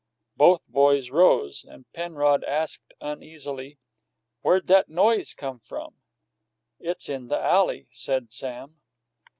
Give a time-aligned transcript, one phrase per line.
[0.35, 3.77] Both boys rose, and Penrod asked uneasily,
[4.41, 6.01] "Where'd that noise come from?"
[6.79, 8.81] "It's in the alley," said Sam.